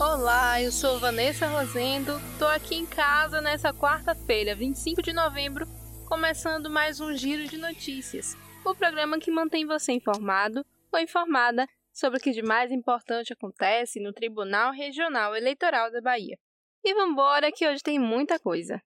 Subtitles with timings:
[0.00, 5.66] Olá, eu sou Vanessa Rosendo, tô aqui em casa nessa quarta-feira, 25 de novembro,
[6.06, 12.20] começando mais um Giro de Notícias, o programa que mantém você informado ou informada sobre
[12.20, 16.38] o que de mais importante acontece no Tribunal Regional Eleitoral da Bahia.
[16.84, 18.80] E vambora que hoje tem muita coisa.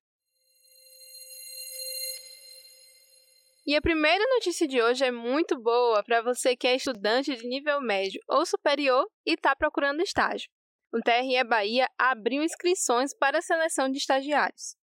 [3.67, 7.47] E a primeira notícia de hoje é muito boa para você que é estudante de
[7.47, 10.49] nível médio ou superior e está procurando estágio.
[10.95, 14.77] O TRE Bahia abriu inscrições para a seleção de estagiários.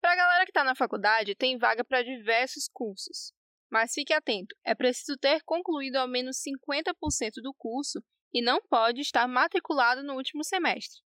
[0.00, 3.32] Para a galera que está na faculdade, tem vaga para diversos cursos.
[3.68, 8.00] Mas fique atento, é preciso ter concluído ao menos 50% do curso
[8.32, 11.00] e não pode estar matriculado no último semestre.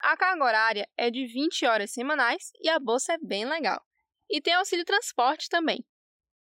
[0.00, 3.84] A carga horária é de 20 horas semanais e a bolsa é bem legal.
[4.30, 5.84] E tem auxílio transporte também.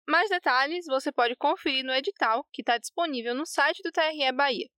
[0.08, 4.70] Mais detalhes você pode conferir no edital que está disponível no site do TRE Bahia.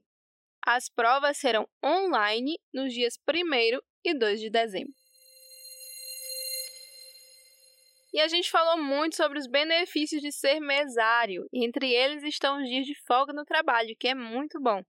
[0.64, 4.94] As provas serão online nos dias 1 e 2 de dezembro.
[8.12, 12.68] E a gente falou muito sobre os benefícios de ser mesário, entre eles estão os
[12.68, 14.82] dias de folga no trabalho, que é muito bom.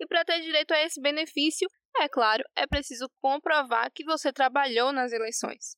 [0.00, 4.92] E para ter direito a esse benefício, é claro, é preciso comprovar que você trabalhou
[4.92, 5.76] nas eleições.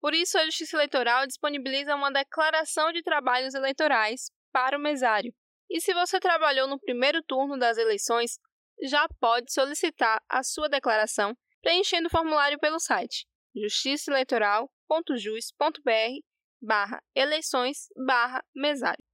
[0.00, 5.32] Por isso, a Justiça Eleitoral disponibiliza uma declaração de trabalhos eleitorais para o mesário.
[5.68, 8.38] E se você trabalhou no primeiro turno das eleições,
[8.82, 16.24] já pode solicitar a sua declaração preenchendo o formulário pelo site justiçaeleitoral.jus.br
[16.62, 19.09] barra eleições barra mesário.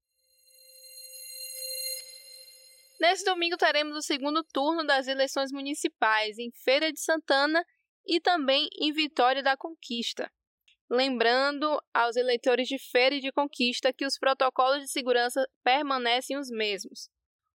[3.01, 7.65] Nesse domingo teremos o segundo turno das eleições municipais em Feira de Santana
[8.07, 10.31] e também em Vitória da Conquista.
[10.89, 16.49] Lembrando aos eleitores de Feira e de Conquista que os protocolos de segurança permanecem os
[16.49, 17.11] mesmos.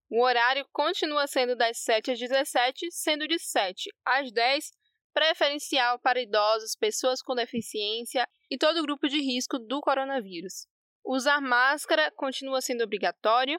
[0.09, 4.71] O horário continua sendo das 7 às 17, sendo de 7 às 10
[5.13, 10.67] preferencial para idosos, pessoas com deficiência e todo grupo de risco do coronavírus.
[11.05, 13.57] Usar máscara continua sendo obrigatório.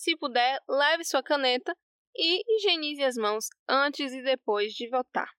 [0.00, 1.76] Se puder, leve sua caneta
[2.16, 5.30] e higienize as mãos antes e depois de votar.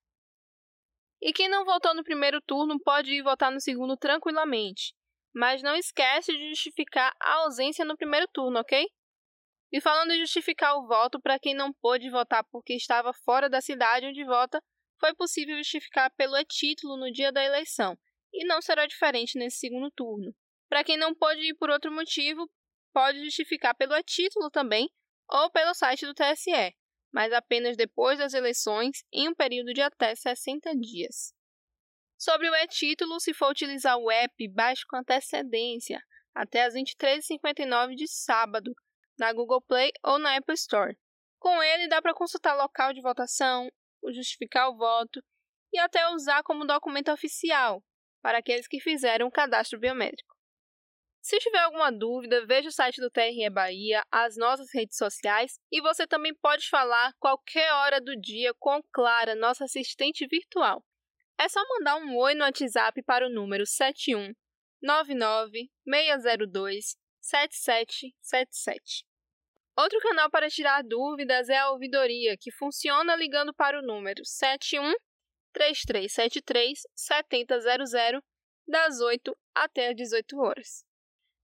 [1.20, 4.94] E quem não votou no primeiro turno pode ir votar no segundo tranquilamente,
[5.34, 8.88] mas não esquece de justificar a ausência no primeiro turno, ok?
[9.72, 13.60] E falando em justificar o voto para quem não pôde votar porque estava fora da
[13.60, 14.62] cidade onde vota,
[15.00, 17.98] foi possível justificar pelo e-título no dia da eleição,
[18.32, 20.32] e não será diferente nesse segundo turno.
[20.68, 22.48] Para quem não pode ir por outro motivo,
[22.92, 24.90] pode justificar pelo e-título também
[25.28, 26.74] ou pelo site do TSE,
[27.12, 31.34] mas apenas depois das eleições em um período de até 60 dias.
[32.18, 36.00] Sobre o e-título, se for utilizar o app, baixe com antecedência,
[36.34, 38.72] até as 23h59 de sábado,
[39.18, 40.96] na Google Play ou na Apple Store.
[41.38, 43.68] Com ele, dá para consultar local de votação,
[44.12, 45.20] justificar o voto
[45.72, 47.82] e até usar como documento oficial
[48.22, 50.31] para aqueles que fizeram o cadastro biométrico.
[51.22, 55.80] Se tiver alguma dúvida, veja o site do TRE Bahia, as nossas redes sociais e
[55.80, 60.84] você também pode falar qualquer hora do dia com Clara, nossa assistente virtual.
[61.38, 64.34] É só mandar um oi no WhatsApp para o número 71
[64.82, 69.04] 99 602 7777.
[69.76, 74.92] Outro canal para tirar dúvidas é a ouvidoria, que funciona ligando para o número 71
[75.52, 78.20] 3373 7000
[78.66, 80.91] das 8 até as 18 horas.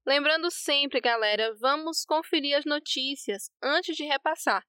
[0.08, 4.64] Lembrando sempre, galera, vamos conferir as notícias antes de repassar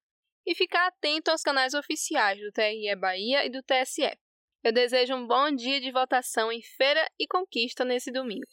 [0.46, 4.14] e ficar atento aos canais oficiais do TRE Bahia e do TSE.
[4.62, 8.44] Eu desejo um bom dia de votação em Feira e Conquista nesse domingo.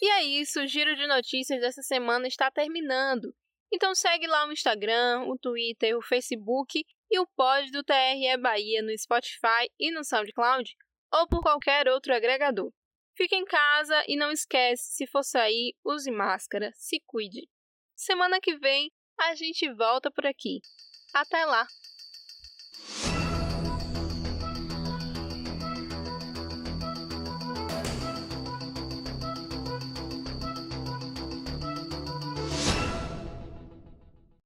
[0.00, 3.30] E é isso, o giro de notícias dessa semana está terminando.
[3.70, 8.80] Então segue lá o Instagram, o Twitter, o Facebook e o pod do TRE Bahia
[8.80, 10.74] no Spotify e no SoundCloud
[11.12, 12.72] ou por qualquer outro agregador.
[13.18, 17.48] Fique em casa e não esquece, se for sair, use máscara, se cuide.
[17.96, 20.60] Semana que vem a gente volta por aqui.
[21.12, 21.66] Até lá!